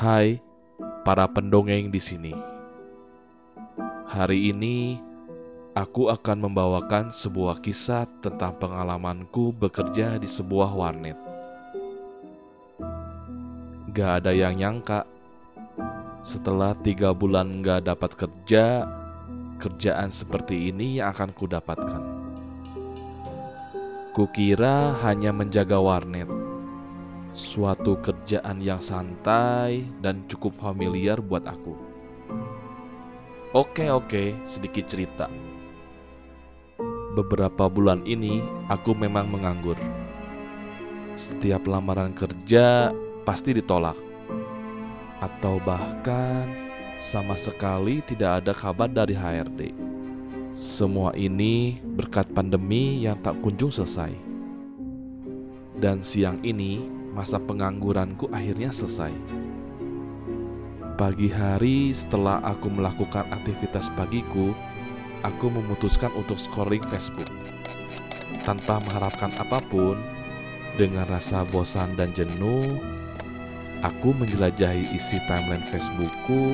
[0.00, 0.40] Hai,
[1.04, 2.32] para pendongeng di sini.
[4.08, 4.96] Hari ini
[5.76, 11.20] aku akan membawakan sebuah kisah tentang pengalamanku bekerja di sebuah warnet.
[13.92, 15.04] Gak ada yang nyangka,
[16.24, 18.88] setelah tiga bulan gak dapat kerja,
[19.60, 22.02] kerjaan seperti ini yang akan kudapatkan.
[24.16, 26.39] Kukira hanya menjaga warnet,
[27.30, 31.74] suatu kerjaan yang santai dan cukup familiar buat aku.
[33.50, 35.26] Oke, oke, sedikit cerita.
[37.18, 38.38] Beberapa bulan ini
[38.70, 39.74] aku memang menganggur.
[41.18, 42.94] Setiap lamaran kerja
[43.26, 43.98] pasti ditolak,
[45.18, 46.46] atau bahkan
[46.96, 49.74] sama sekali tidak ada kabar dari HRD.
[50.50, 54.14] Semua ini berkat pandemi yang tak kunjung selesai.
[55.80, 59.12] Dan siang ini, masa pengangguranku akhirnya selesai.
[60.94, 64.52] Pagi hari setelah aku melakukan aktivitas pagiku,
[65.24, 67.28] aku memutuskan untuk scrolling Facebook.
[68.44, 69.96] Tanpa mengharapkan apa pun,
[70.76, 72.76] dengan rasa bosan dan jenuh,
[73.80, 76.52] aku menjelajahi isi timeline Facebookku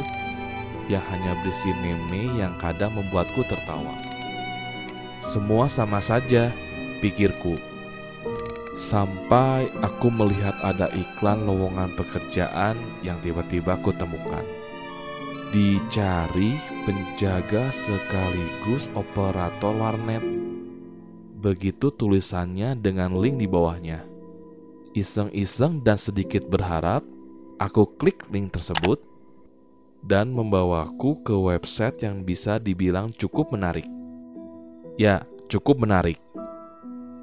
[0.86, 3.98] yang hanya berisi meme yang kadang membuatku tertawa.
[5.19, 6.55] Semua sama saja,
[7.02, 7.58] pikirku.
[8.77, 14.44] Sampai aku melihat ada iklan lowongan pekerjaan yang tiba-tiba aku temukan.
[15.48, 20.20] Dicari penjaga sekaligus operator warnet.
[21.41, 24.05] Begitu tulisannya dengan link di bawahnya.
[24.92, 27.00] Iseng-iseng dan sedikit berharap,
[27.56, 29.00] aku klik link tersebut
[30.05, 33.88] dan membawaku ke website yang bisa dibilang cukup menarik.
[35.00, 36.20] Ya, cukup menarik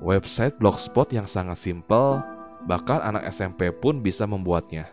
[0.04, 2.20] Website blogspot yang sangat simpel,
[2.68, 4.92] bahkan anak SMP pun bisa membuatnya.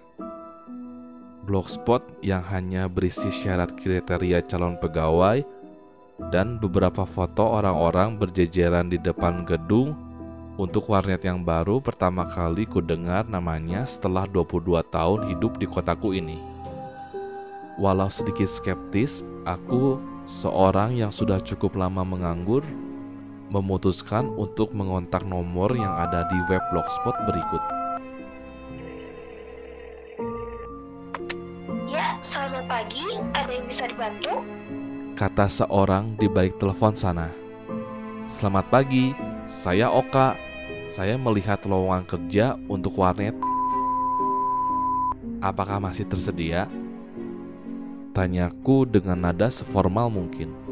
[1.42, 5.42] Blogspot yang hanya berisi syarat kriteria calon pegawai
[6.30, 9.98] dan beberapa foto orang-orang berjejeran di depan gedung
[10.54, 16.14] untuk warnet yang baru pertama kali ku dengar namanya setelah 22 tahun hidup di kotaku
[16.14, 16.38] ini.
[17.82, 22.62] Walau sedikit skeptis, aku seorang yang sudah cukup lama menganggur
[23.50, 27.62] memutuskan untuk mengontak nomor yang ada di web blogspot berikut.
[31.90, 33.04] Ya, selamat pagi.
[33.34, 34.46] Ada yang bisa dibantu?
[35.18, 37.28] Kata seorang di balik telepon sana.
[38.30, 39.10] Selamat pagi,
[39.42, 40.38] saya Oka.
[40.94, 43.34] Saya melihat lowongan kerja untuk warnet.
[45.42, 46.70] Apakah masih tersedia?
[48.10, 50.69] Tanyaku dengan nada seformal mungkin.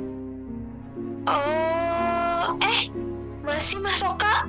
[3.58, 4.46] Masih Mas Oka?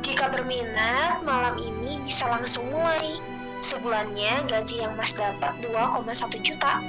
[0.00, 3.20] Jika berminat, malam ini bisa langsung mulai.
[3.60, 6.80] Sebulannya gaji yang Mas dapat 2,1 juta.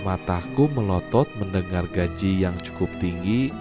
[0.00, 3.52] Mataku melotot mendengar gaji yang cukup tinggi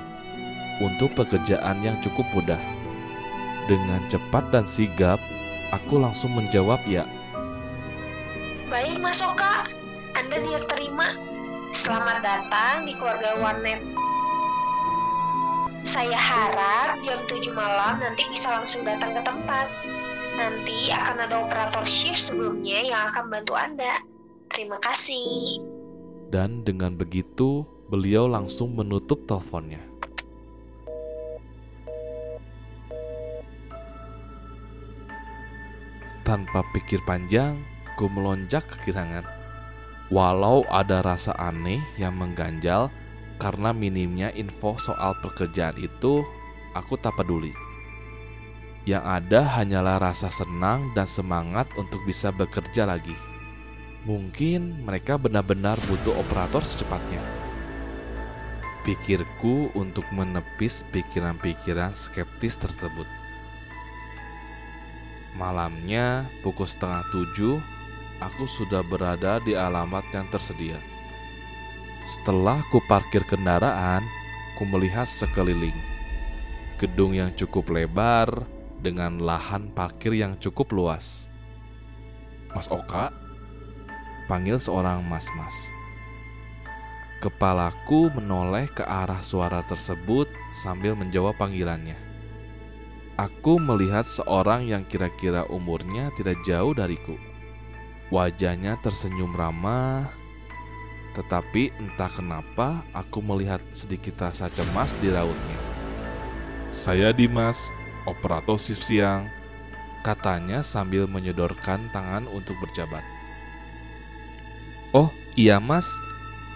[0.79, 2.61] untuk pekerjaan yang cukup mudah.
[3.67, 5.19] Dengan cepat dan sigap,
[5.75, 7.03] aku langsung menjawab ya.
[8.71, 9.67] Baik Mas Oka,
[10.15, 11.11] Anda siap terima.
[11.75, 13.83] Selamat datang di keluarga Warnet.
[15.87, 19.71] Saya harap jam 7 malam nanti bisa langsung datang ke tempat.
[20.35, 24.03] Nanti akan ada operator shift sebelumnya yang akan bantu Anda.
[24.51, 25.63] Terima kasih.
[26.27, 29.79] Dan dengan begitu, beliau langsung menutup teleponnya.
[36.27, 37.63] Tanpa pikir panjang,
[37.95, 39.23] ku melonjak ke kirangan.
[40.11, 42.91] Walau ada rasa aneh yang mengganjal,
[43.37, 46.25] karena minimnya info soal pekerjaan itu,
[46.73, 47.53] aku tak peduli.
[48.87, 53.13] Yang ada hanyalah rasa senang dan semangat untuk bisa bekerja lagi.
[54.07, 57.19] Mungkin mereka benar-benar butuh operator secepatnya.
[58.87, 63.03] Pikirku untuk menepis pikiran-pikiran skeptis tersebut.
[65.35, 67.59] Malamnya, pukul setengah tujuh,
[68.23, 70.96] aku sudah berada di alamat yang tersedia.
[72.07, 73.99] Setelah ku parkir kendaraan,
[74.55, 75.75] ku melihat sekeliling.
[76.79, 78.47] Gedung yang cukup lebar
[78.79, 81.27] dengan lahan parkir yang cukup luas.
[82.55, 83.11] Mas Oka,
[84.31, 85.51] panggil seorang mas-mas.
[87.19, 91.99] Kepalaku menoleh ke arah suara tersebut sambil menjawab panggilannya.
[93.19, 97.19] Aku melihat seorang yang kira-kira umurnya tidak jauh dariku.
[98.15, 100.26] Wajahnya tersenyum ramah
[101.17, 105.59] tetapi entah kenapa aku melihat sedikit rasa cemas di rautnya.
[106.69, 107.57] Saya Dimas,
[108.05, 109.25] operator shift siang,
[110.05, 113.17] katanya sambil menyodorkan tangan untuk berjabat.
[115.37, 115.85] Iya mas,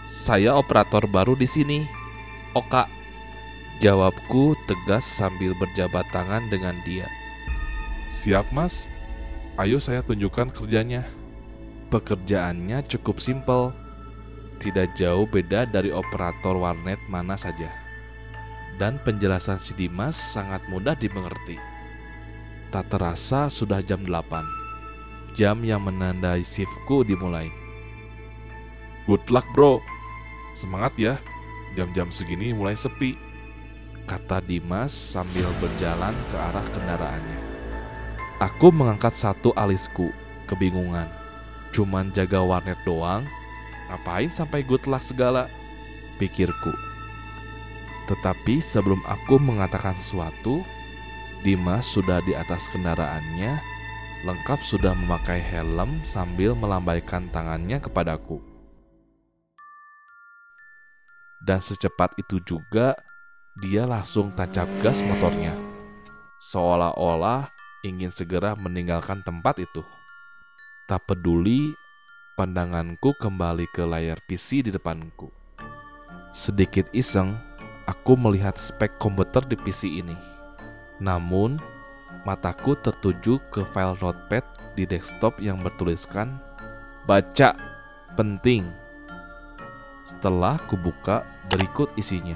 [0.10, 1.86] saya operator baru di sini.
[2.58, 2.90] Oka,
[3.78, 7.06] jawabku tegas sambil berjabat tangan dengan dia.
[8.10, 8.90] Siap mas,
[9.62, 11.06] ayo saya tunjukkan kerjanya.
[11.94, 13.70] Pekerjaannya cukup simpel,
[14.62, 17.74] tidak jauh beda dari operator warnet mana saja.
[18.78, 21.58] Dan penjelasan si Dimas sangat mudah dimengerti.
[22.70, 25.34] Tak terasa sudah jam 8.
[25.34, 27.50] Jam yang menandai shiftku dimulai.
[29.10, 29.82] Good luck bro.
[30.54, 31.18] Semangat ya.
[31.74, 33.18] Jam-jam segini mulai sepi.
[34.06, 37.40] Kata Dimas sambil berjalan ke arah kendaraannya.
[38.42, 40.10] Aku mengangkat satu alisku,
[40.50, 41.08] kebingungan.
[41.72, 43.24] Cuman jaga warnet doang,
[43.92, 45.52] ngapain sampai good luck segala?
[46.16, 46.72] Pikirku.
[48.08, 50.64] Tetapi sebelum aku mengatakan sesuatu,
[51.42, 53.58] Dimas sudah di atas kendaraannya,
[54.22, 58.38] lengkap sudah memakai helm sambil melambaikan tangannya kepadaku.
[61.42, 62.94] Dan secepat itu juga
[63.58, 65.58] dia langsung tancap gas motornya.
[66.38, 67.50] Seolah-olah
[67.82, 69.82] ingin segera meninggalkan tempat itu.
[70.86, 71.74] Tak peduli,
[72.36, 75.32] pandanganku kembali ke layar PC di depanku.
[76.32, 77.36] Sedikit iseng,
[77.88, 80.16] aku melihat spek komputer di PC ini.
[81.02, 81.60] Namun,
[82.24, 84.46] mataku tertuju ke file notepad
[84.78, 86.40] di desktop yang bertuliskan
[87.04, 87.58] "Baca
[88.16, 88.82] penting"
[90.12, 92.36] Setelah kubuka, berikut isinya.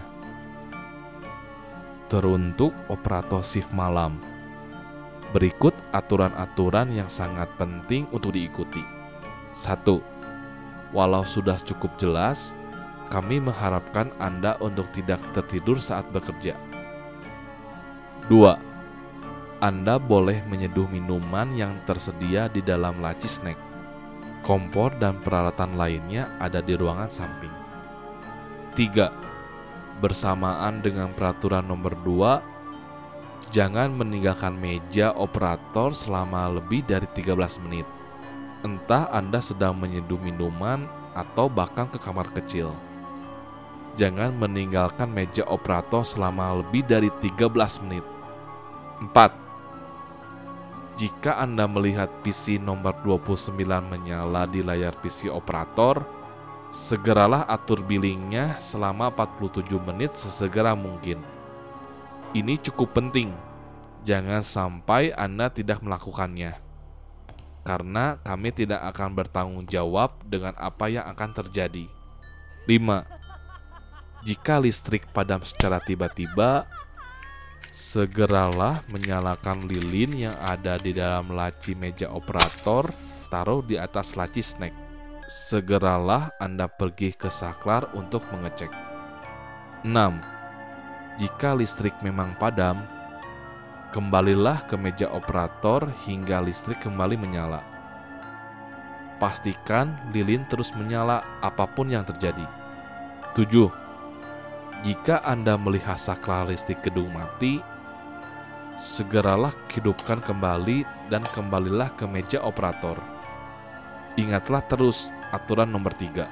[2.07, 4.15] Teruntuk operator shift malam.
[5.35, 8.94] Berikut aturan-aturan yang sangat penting untuk diikuti.
[9.55, 10.03] 1.
[10.91, 12.51] Walau sudah cukup jelas,
[13.07, 16.59] kami mengharapkan Anda untuk tidak tertidur saat bekerja.
[18.27, 18.59] 2.
[19.63, 23.57] Anda boleh menyeduh minuman yang tersedia di dalam laci snack.
[24.43, 27.53] Kompor dan peralatan lainnya ada di ruangan samping.
[28.75, 30.03] 3.
[30.03, 32.43] Bersamaan dengan peraturan nomor 2,
[33.55, 37.87] jangan meninggalkan meja operator selama lebih dari 13 menit.
[38.65, 42.73] Entah Anda sedang menyeduh minuman atau bahkan ke kamar kecil.
[43.93, 47.45] Jangan meninggalkan meja operator selama lebih dari 13
[47.85, 48.01] menit.
[49.05, 50.97] 4.
[50.97, 53.53] Jika Anda melihat PC nomor 29
[53.85, 56.01] menyala di layar PC operator,
[56.73, 61.21] segeralah atur billingnya selama 47 menit sesegera mungkin.
[62.33, 63.29] Ini cukup penting,
[64.01, 66.64] jangan sampai Anda tidak melakukannya.
[67.65, 71.89] Karena kami tidak akan bertanggung jawab dengan apa yang akan terjadi.
[72.69, 74.23] 5.
[74.25, 76.69] Jika listrik padam secara tiba-tiba,
[77.73, 82.93] segeralah menyalakan lilin yang ada di dalam laci meja operator,
[83.33, 84.85] taruh di atas laci snack
[85.25, 88.69] segeralah Anda pergi ke saklar untuk mengecek.
[89.85, 89.89] 6.
[91.21, 92.77] Jika listrik memang padam,
[93.95, 97.63] kembalilah ke meja operator hingga listrik kembali menyala.
[99.23, 102.43] Pastikan lilin terus menyala apa pun yang terjadi.
[103.39, 103.71] 7.
[104.83, 107.63] Jika Anda melihat saklar listrik gedung mati,
[108.83, 112.99] segeralah hidupkan kembali dan kembalilah ke meja operator.
[114.19, 116.27] Ingatlah terus aturan nomor 3.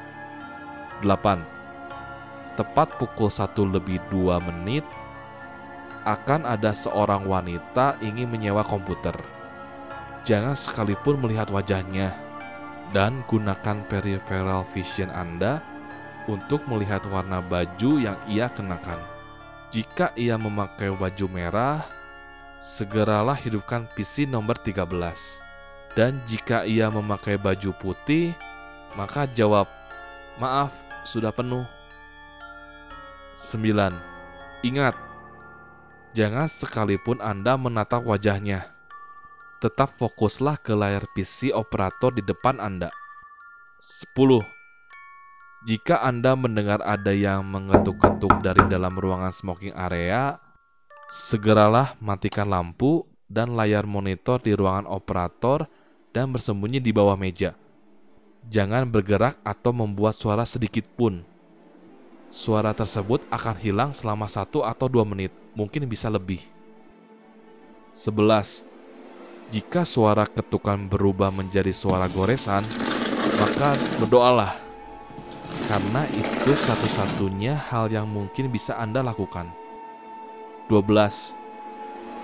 [0.99, 2.59] 8.
[2.59, 4.83] Tepat pukul 1 lebih 2 menit
[6.03, 9.15] akan ada seorang wanita ingin menyewa komputer.
[10.23, 12.15] Jangan sekalipun melihat wajahnya
[12.95, 15.59] dan gunakan peripheral vision Anda
[16.27, 18.99] untuk melihat warna baju yang ia kenakan.
[19.73, 21.83] Jika ia memakai baju merah,
[22.61, 24.85] segeralah hidupkan PC nomor 13.
[25.97, 28.33] Dan jika ia memakai baju putih,
[28.93, 29.65] maka jawab,
[30.37, 31.65] maaf, sudah penuh.
[33.35, 33.97] 9.
[34.63, 34.95] Ingat,
[36.13, 38.69] jangan sekalipun Anda menatap wajahnya.
[39.59, 42.93] Tetap fokuslah ke layar PC operator di depan Anda.
[43.81, 44.45] 10.
[45.65, 50.37] Jika Anda mendengar ada yang mengetuk-ketuk dari dalam ruangan smoking area,
[51.09, 55.65] segeralah matikan lampu dan layar monitor di ruangan operator
[56.13, 57.57] dan bersembunyi di bawah meja.
[58.51, 61.32] Jangan bergerak atau membuat suara sedikit pun.
[62.33, 66.41] Suara tersebut akan hilang selama satu atau dua menit, mungkin bisa lebih.
[67.93, 68.65] 11.
[69.53, 72.65] Jika suara ketukan berubah menjadi suara goresan,
[73.37, 74.57] maka berdoalah.
[75.69, 79.53] Karena itu satu-satunya hal yang mungkin bisa Anda lakukan.
[80.73, 81.37] 12.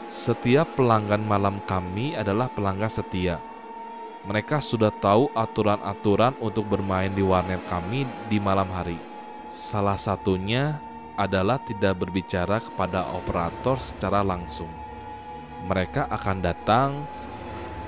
[0.09, 3.37] Setiap pelanggan malam kami adalah pelanggan setia
[4.25, 9.08] Mereka sudah tahu aturan-aturan untuk bermain di warnet kami di malam hari.
[9.49, 10.77] Salah satunya
[11.17, 14.69] adalah tidak berbicara kepada operator secara langsung.
[15.65, 17.01] Mereka akan datang,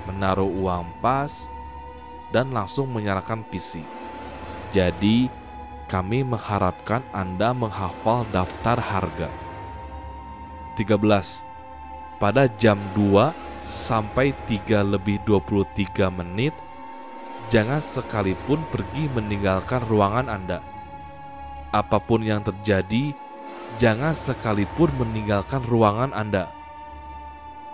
[0.10, 1.30] menaruh uang pas,
[2.34, 3.86] dan langsung menyalakan PC.
[4.74, 5.30] Jadi,
[5.86, 9.30] kami mengharapkan Anda menghafal daftar harga.
[10.74, 11.46] 13.
[12.18, 16.58] Pada jam 2 sampai 3 lebih 23 menit,
[17.54, 20.81] jangan sekalipun pergi meninggalkan ruangan Anda.
[21.72, 23.16] Apa pun yang terjadi,
[23.80, 26.52] jangan sekalipun meninggalkan ruangan Anda.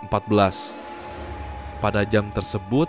[0.06, 0.78] 14.
[1.82, 2.86] Pada jam tersebut,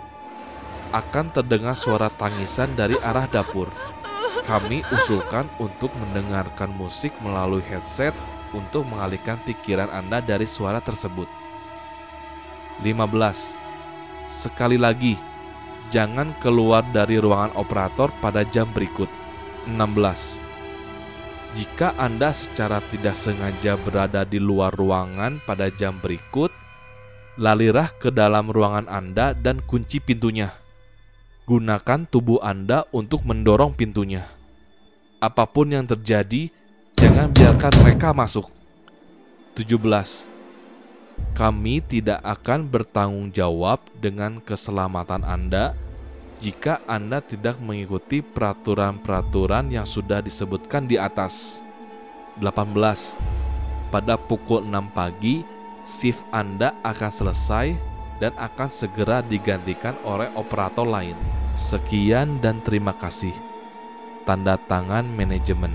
[0.94, 3.74] akan terdengar suara tangisan dari arah dapur.
[4.46, 8.14] Kami usulkan untuk mendengarkan musik melalui headset
[8.54, 11.26] untuk mengalihkan pikiran Anda dari suara tersebut.
[12.86, 13.58] 15.
[14.30, 15.18] Sekali lagi,
[15.90, 19.10] jangan keluar dari ruangan operator pada jam berikut.
[19.66, 20.49] 16.
[21.50, 26.54] Jika Anda secara tidak sengaja berada di luar ruangan pada jam berikut,
[27.34, 30.54] lalilah ke dalam ruangan Anda dan kunci pintunya.
[31.50, 34.30] Gunakan tubuh Anda untuk mendorong pintunya.
[35.18, 36.54] Apa pun yang terjadi,
[36.94, 38.46] jangan biarkan mereka masuk.
[39.58, 39.74] 17.
[41.34, 45.74] Kami tidak akan bertanggung jawab dengan keselamatan Anda
[46.40, 51.60] jika Anda tidak mengikuti peraturan-peraturan yang sudah disebutkan di atas.
[52.40, 53.20] 18.
[53.92, 55.44] Pada pukul 6 pagi,
[55.84, 57.66] shift Anda akan selesai
[58.24, 61.14] dan akan segera digantikan oleh operator lain.
[61.52, 63.36] Sekian dan terima kasih
[64.24, 65.74] tanda tangan manajemen.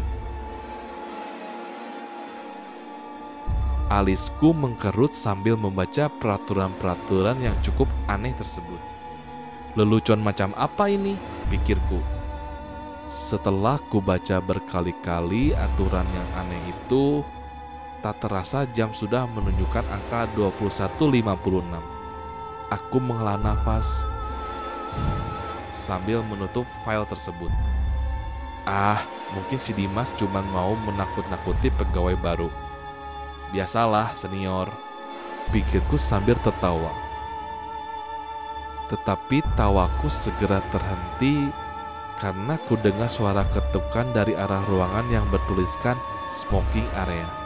[3.91, 8.94] Alisku mengkerut sambil membaca peraturan-peraturan yang cukup aneh tersebut.
[9.75, 11.19] Lelucon macam apa ini?
[11.51, 11.99] Pikirku.
[13.11, 17.19] Setelah ku baca berkali-kali aturan yang aneh itu,
[17.99, 21.67] tak terasa jam sudah menunjukkan angka 21.56.
[22.71, 24.07] Aku menghela nafas
[25.75, 27.51] sambil menutup file tersebut.
[28.63, 29.03] Ah,
[29.35, 32.49] mungkin si Dimas cuma mau menakut-nakuti pegawai baru.
[33.51, 34.71] Biasalah, senior.
[35.51, 36.89] Pikirku sambil tertawa.
[38.91, 41.49] Tetapi tawaku segera terhenti
[42.21, 45.99] karena ku dengar suara ketukan dari arah ruangan yang bertuliskan
[46.31, 47.44] smoking area.